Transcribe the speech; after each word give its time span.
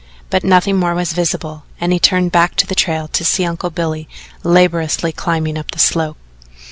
But 0.31 0.43
nothing 0.43 0.77
more 0.77 0.95
was 0.95 1.13
visible, 1.13 1.61
and 1.79 1.93
he 1.93 1.99
turned 1.99 2.31
back 2.31 2.55
to 2.55 2.65
the 2.65 2.73
trail 2.73 3.07
to 3.09 3.23
see 3.23 3.45
Uncle 3.45 3.69
Billy 3.69 4.09
laboriously 4.43 5.11
climbing 5.11 5.59
up 5.59 5.69
the 5.69 5.77
slope. 5.77 6.17